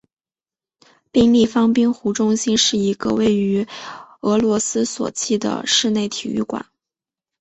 [1.11, 3.67] 冰立方冰壶中心是一个位于
[4.21, 6.65] 俄罗斯索契的室内体育馆。